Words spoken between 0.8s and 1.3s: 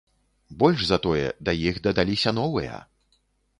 за тое,